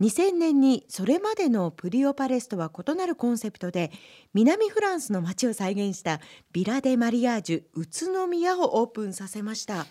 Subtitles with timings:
[0.00, 3.92] 2000年にそれまでのプリオパレスとは異なるコンセプトで
[4.32, 6.20] 南フランスの街を再現した
[6.52, 9.86] ビラ・デ・マリアージュ宇都宮をオープンさせました。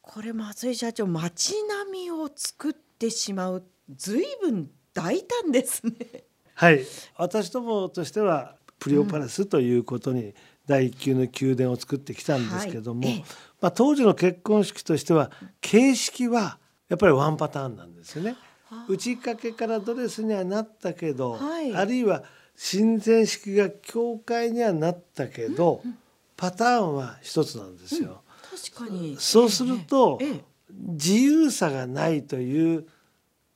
[0.00, 5.92] これ松井社長街並みを作ってしまう随分大胆ですね。
[6.54, 6.84] はい。
[7.16, 10.34] 私どもとしてはプリオパレスということに
[10.66, 13.24] 第一級の宮殿を作ってきたんですけども、はい、
[13.60, 16.58] まあ、当時の結婚式としては形式は
[16.88, 18.36] やっぱりワンパターンなんですよね。
[18.88, 22.24] 打ち掛けからドレスにはなったけど、はい、あるいは
[22.56, 25.98] 親善式が教会にはなったけど、うんうん、
[26.36, 28.22] パターンは一つなんですよ。
[28.52, 29.16] うん、確かに。
[29.18, 32.86] そうすると、ええ、自由さがないという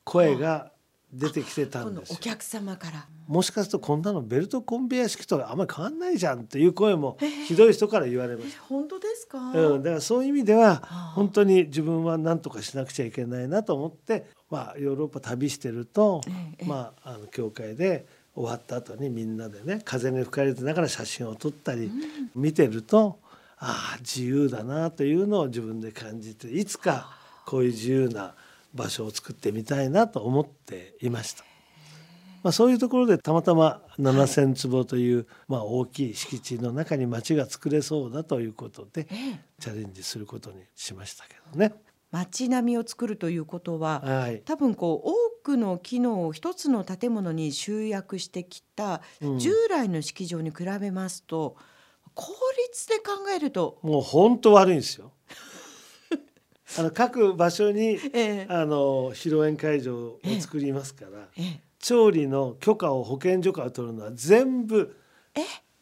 [0.04, 0.72] 声が
[1.12, 3.06] 出てきてたんですお客様から。
[3.26, 10.76] もしかするとこんなのベルトコンベヤ式とあんまり変わんないじゃんっていう声もひどい人から言われました、本当ですか、うん、だからそういう意味では
[11.14, 16.22] 本当に自分は何とかしなくちゃいけないなと思ってまあヨーロッパ旅してると、
[16.66, 21.90] まああの教会で終わった後にみんなでね風に吹かれてながら写真を撮ったり
[22.34, 23.18] 見てると、
[23.58, 27.10] ああ自由だなというのを自分で感じていつか
[27.44, 28.34] こういう自由な
[28.78, 31.44] 場所を作ってみたいなと思っていました。
[32.42, 39.08] まあ、そういうところでたまたま7,000坪という、まあ、大きい敷地の中に町が作れそうだということで、
[39.58, 41.74] チャレンジすることにしましたけどね。
[42.10, 49.02] 街並みを作るということは、はい、多分こう多くの機能を一つの建物に集約してきた
[49.38, 51.56] 従来の式場に比べますと、
[52.06, 52.32] うん、効
[52.70, 55.12] 率で考えるともう本当悪いんですよ。
[56.76, 64.96] あの各場所に、ええ、あの披露宴会場を作りますから、え、調理の許可を保健所から取るのは全部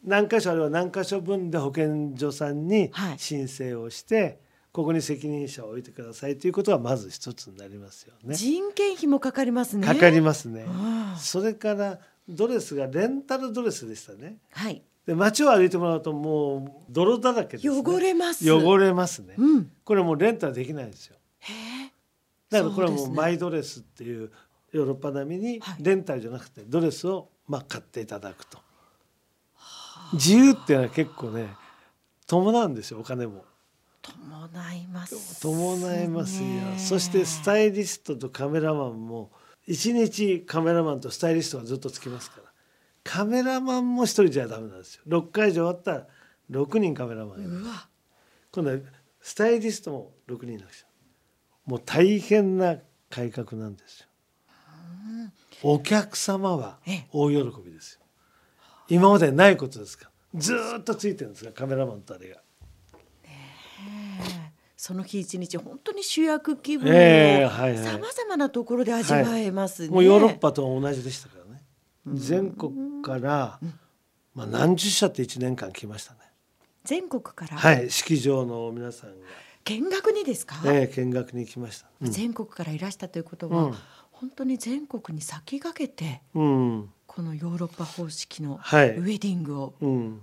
[0.03, 4.37] 何箇所あれば何箇所分で保健所さんに申請をして、はい、
[4.71, 8.35] ここに責任者を置いてくださいということがまず一つになりますよね。
[8.35, 9.85] 人件費もかかりますね。
[9.85, 10.65] かかりますね。
[11.17, 11.99] それから
[12.29, 14.37] ドレスがレンタルドレスでしたね。
[14.51, 14.81] はい。
[15.07, 18.51] で街を歩いてもらうともう泥だらけです、ね、汚れます。
[18.51, 21.15] 汚れますね、うん、これもうレンタルできないんですよ。
[22.49, 24.29] だからこれはもうマイドレスっていう
[24.73, 28.57] ヨーロッパ並みにレンタルじゃなくてドレスをまあ買っていただくと、
[29.55, 31.47] はい、自由っていうのは結構ね
[32.27, 33.45] 伴うんですよお金も。
[34.01, 36.47] 伴います、伴いますよ。
[36.77, 39.31] そしてスタイリストとカメラマンも
[39.65, 42.43] 一日カメラマンとスタイリストがずっとつきますから
[43.07, 45.03] カメラマンも一人じゃダメなんですよ。
[45.07, 46.07] 6回以上終わったら
[46.51, 47.63] 6人カメラマン
[48.51, 48.77] 今度は
[49.21, 50.87] スタイリストも6人いなくちゃ
[51.65, 52.75] もう大変な
[53.09, 54.07] 改革なんですよ。
[55.63, 56.79] お客様は
[57.11, 58.01] 大喜びですよ。
[58.89, 62.41] 今までないことですかずっとついてるんですがカメラマンとあれが。
[64.75, 71.46] その日一日本当に主役気分をさまざまなところで味わえますね、もうヨーロッパと同じでしたからね
[72.13, 73.59] 全国から、
[74.33, 76.19] まあ、何十社って1年間来ましたね。
[76.83, 77.57] 全国から？
[77.57, 79.15] はい式場の皆さんが。
[79.65, 80.61] 見学にですか？
[80.65, 83.73] ええ見学に来ました、うん、全国からいらしたということは、うん、
[84.11, 89.73] 本当に全国に先駆けて、うん、このヨーロッパ方式のウェディングを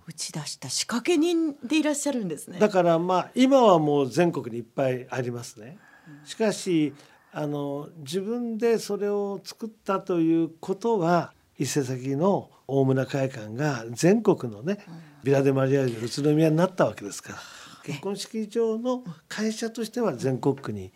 [0.07, 5.77] 打ち出した仕掛け人でいらっしゃるんですね、だからまあ今はもう全国にいっぱいありますね。
[6.25, 6.95] しかし
[7.31, 14.79] あの自分でそれを作ったということは伊勢崎の大村会館が全国のね、
[15.23, 17.39] ビラ・デ・マリアージュ宇都宮になったわけですから
[17.85, 20.93] 結婚式場の会社としては全国区に、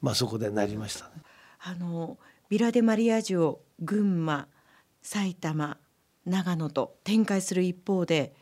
[0.00, 1.12] まあ、そこでなりましたね。
[1.60, 2.18] あの
[2.48, 4.48] ビラ・デ・マリアージュを群馬
[5.02, 5.78] 埼玉
[6.26, 8.34] 長野と展開する一方で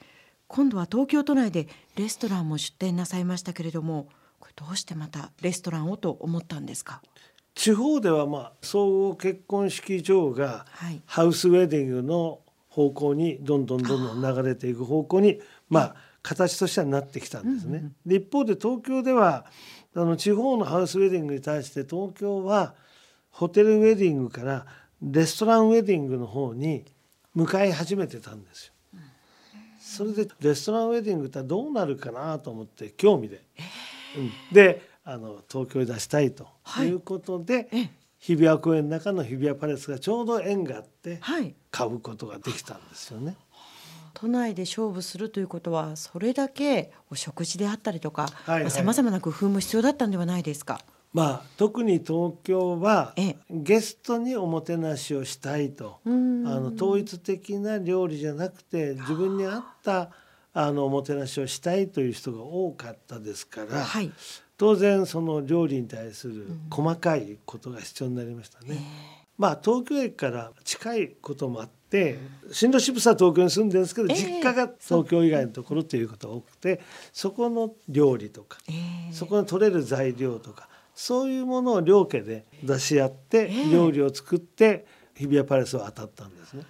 [0.47, 7.03] 今度は東京都内でレストランも出店なさいましたけれどもこれどうしてまたレストランをと思ったんですか？
[7.61, 10.65] 地方ではまあ総合結婚式場が
[11.05, 12.41] ハウスウェディングの
[12.71, 17.93] 方向にどんどんどんどん流れていく方向にまあ形としてはなってきたんですね。
[18.07, 19.45] で一方で東京では
[19.95, 22.75] あの地方のハウスウェディングに対して東京は
[23.31, 24.65] ホテルウェディングから
[25.03, 26.87] レストランウェディングの方に
[27.35, 28.73] 向かい始めてたんですよ。
[29.79, 33.43] それでレストランウェディングってどうなるかなと思って興味で。
[34.17, 36.49] うん、であの東京へ出したいと
[36.81, 36.89] い。
[36.91, 41.21] うことで、はい、日比谷公園の中の日比谷パレスがちょうど縁があって
[41.71, 43.37] 買うことができたんですよね。
[44.13, 48.29] 都内で勝負するということはそれだけお食事であったりとか
[48.69, 50.81] さまざ、まな工夫も必要だったんではないですか？
[51.13, 53.15] まあ、特に東京は
[53.49, 56.01] ゲストにおもてなしをしたいと。
[56.05, 60.11] あの統一的な料理じゃなくて自分に合った
[60.53, 64.13] あのおもてなしをしたいという人が多かったですから、はい、
[64.61, 68.77] 当然その料理に対する細かいことが必要になりましたね。
[69.39, 72.19] まあ東京駅から近いこともあって
[72.53, 84.85] 新郎新婦さんは東京に住んでるんですけど、えー、実家が東京以外のところということが多くてそこの料理とか、えー、そこに取れる材料とかそういうものを両家で出し合って料理を作って
[85.17, 86.65] 日比谷パレスを当たったんですね。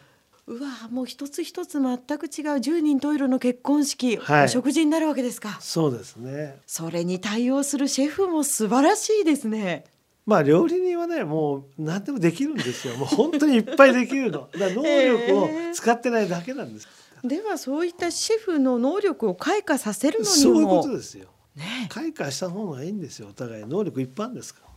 [0.51, 5.57] うわもう一つ一つ全く違う十人十色の結婚式、はい、お食事になるわけですか。
[5.61, 6.59] そうですね。
[6.67, 9.85] それに対応するシェフも素晴らしいですね。
[10.27, 12.97] まあ料理人はねもう何でもできるんですよ。
[12.97, 14.49] もう本当にいっぱいできるの。
[14.59, 16.89] だ能力を使ってないだけなんです、
[17.23, 20.35] えー、ではそういったシェフの能力を開花させるのにも。
[20.35, 23.29] そういうことですよ、ね、開花した方がいいんですよ。
[23.31, 24.71] お互い能力一般ですから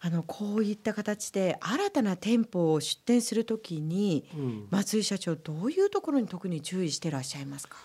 [0.00, 7.76] あのこういった形で新たな店舗を出店するときに、うん、松井社長どういうところに特に注意していらっしゃいますか？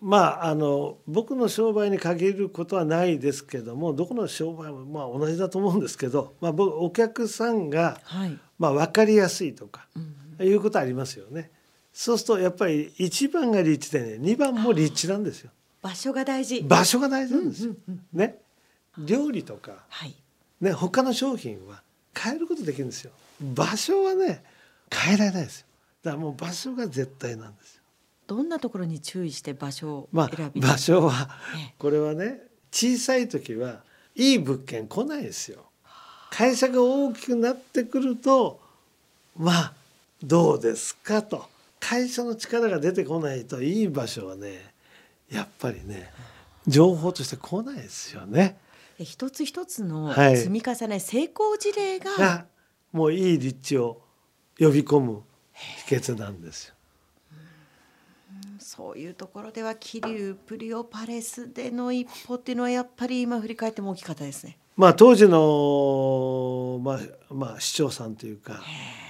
[0.00, 9.86] まあ、あの僕の商売に限ることはないですけどもどこの商売もまあ同じだと思うんですけど、まあ、僕お客さんが、はい、まあ、分かりやすいとか、
[10.38, 11.50] うん、いうことありますよね。
[11.92, 15.50] そうするとやっぱり1番が立地でね2番も立地なんですよ。
[15.82, 16.62] 場所が大事。
[16.62, 17.72] 場所が大事なんですよ。
[17.72, 18.38] うんうんうん、ね。
[18.98, 20.14] 料理とか、はい、
[20.60, 21.82] ね、他の商品は
[22.16, 23.12] 変えることできるんですよ。
[23.40, 24.44] 場所はね
[24.92, 25.66] 変えられないですよ。
[26.02, 27.82] だからもう場所が絶対なんですよ。
[28.26, 31.30] どんなところに注意して場所を選び、まあ、場所は、
[31.78, 32.40] これはね
[32.70, 33.80] 小さい時は
[34.14, 35.64] いい物件来ないですよ。
[36.30, 38.60] 会社が大きくなってくると
[39.36, 39.72] まあ
[40.22, 41.48] どうですかと。
[41.80, 44.74] 会社の力が出てこないといい場所はね
[45.30, 46.12] やっぱりね
[46.68, 48.58] 情報として来ないですよね。
[49.04, 52.46] 一つ一つの積み重ね、はい、成功事例が
[52.92, 54.02] もういい立地を
[54.58, 55.22] 呼び込む
[55.86, 56.74] 秘訣なんですよ。
[58.58, 64.58] そういうところでは桐生プリオパレスでの一歩っていうのはやっぱり今振り返っても大きかったですね。
[64.76, 68.62] まあ当時のまあまあ市長さんというか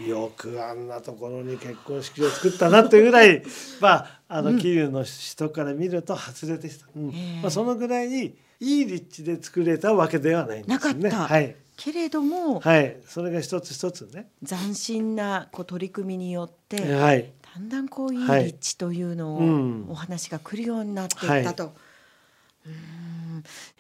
[0.05, 3.43] よくあんなところに結婚式を作ったなというぐらい
[3.81, 6.87] まああの桐生の人から見ると外れでした。
[6.97, 11.11] うん、まあそのぐらいいい立地で作れたわけではないんですね。
[11.11, 14.29] はい、けれども、はい、それが一つ一つね。
[14.47, 21.65] 斬新なこう取り組みによって、はい、だんだんこういい立地というのを、お話が来るようになっていったと。
[21.65, 21.73] はい、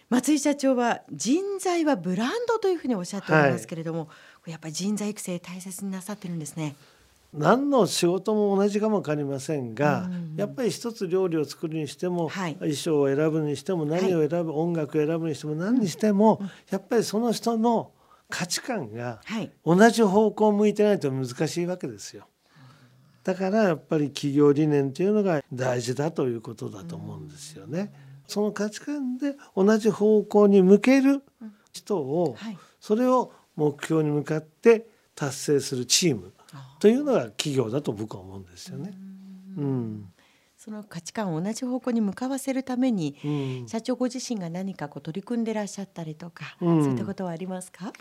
[0.09, 4.09] 松井社長は人材はブランドというふうにおっしゃっておりますけれども、
[4.47, 6.75] やっぱり人材育成大切になさってるんですね。
[7.32, 17.93] 何の仕事も同じかも分かりませんが、うんやっぱり一つ料理を作るにしても、はい、衣装を選ぶにしても何を選ぶ、はい、音楽を選ぶにしても何にしても、うん、やっぱりその人の
[18.31, 19.21] 価値観が
[19.65, 22.27] 同じ方向を向いてないと難しいわけですよ。
[23.23, 27.93] だからやっぱり企業理念というのが大事だということだと思うんですよね。
[28.27, 31.23] その価値観で同じ方向に向ける
[31.73, 32.37] 人を、
[32.81, 36.32] それを目標に向かって達成するチーム
[36.79, 38.93] というのが企業だと僕は思うんですよね。
[39.58, 40.12] うん、
[40.56, 43.29] その価値観を同じ方向に向かわせるために、う
[43.64, 47.93] ん、社長ご自身が何かこう取り組んでらっしゃったりとか、うん、そういったことはありますか？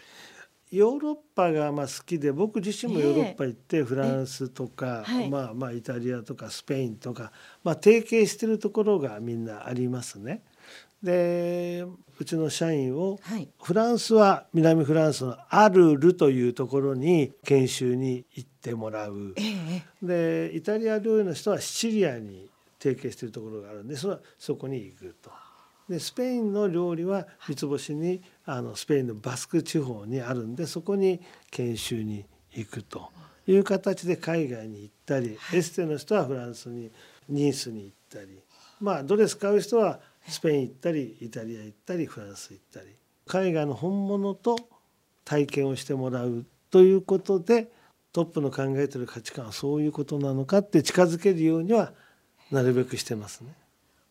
[0.72, 7.31] ヨーロッパがまあ好きで僕自身もヨーロッパ行ってフランスとか、はい、まあまあイタリアとかスペインとか、
[7.63, 10.44] まあ、提携してるところがみんなありますね。
[11.04, 11.86] で
[12.19, 25.31] うちの社員を、はい、フランスは南フランスのアルルというところに研修に行ってもらう、えでイタリア料理の人はシチリアに提携しているところがあるんでそそこに行くと。
[25.88, 31.19] でスペインの料理は三つ星にあのスペインのバスク地方にあるんでそこに
[31.50, 33.09] 研修に行くと。
[33.52, 36.92] いう形で海外に行ったり、エステの人はフランスに
[37.28, 38.40] ニースに行ったり。
[38.80, 42.88] まあドレス買う人はスペイン行ったりイタリア行ったりフランス行ったり
[43.26, 44.57] 海外の本物と
[45.26, 47.71] 体験をしてもらうということで
[48.11, 51.94] トップの考えてる価値観はそういうことなのかって近づけるようには
[52.52, 53.54] なるべくしてますね。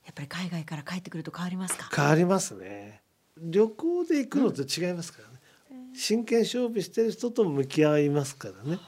[0.04, 1.90] やっぱり海外から帰ってくると変わりますか？
[1.94, 3.02] 変わりますね。
[3.36, 5.40] 旅行で行くのと違いますからね。
[5.72, 8.78] うん、真剣勝負してる人と向き合いますからね。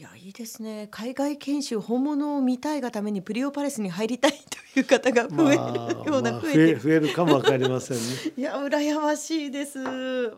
[0.00, 0.88] いやいいですね。
[0.90, 4.32] 海外研修本物を見たいがためにプリオパレスに入りたい
[4.72, 8.02] という方が増えるような、まあ、増え増えるかもわかりませんね。
[8.34, 9.78] いや羨ましいです。
[9.78, 10.32] あ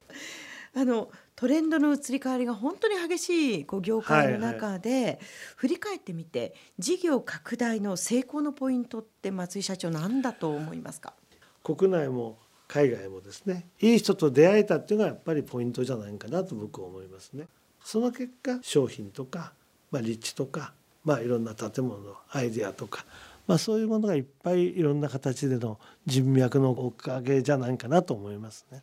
[0.74, 5.18] のトレンドの移り変わりが本当に激しいこう業界の中で、はいはい、
[5.54, 11.14] 振り返ってみて事業拡大の成功のポイントって松井社長何だと思いますか？
[11.62, 17.46] 国内も海外もですねいい人と出会えたっていうのがやっぱりポイントじゃないかなと僕は思いますね。
[17.84, 19.52] その結果商品とか、
[19.90, 20.72] まあ、立地とか、
[21.04, 23.04] まあ、いろんな建物のアイデアとか、
[23.46, 28.82] まあ、そういうものがいっぱいいろんな形での人脈のおかげじゃないかなと思いますね。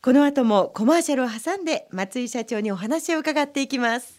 [0.00, 4.16] この後もコマーシャルを挟んで松井社長にお話を伺っていきます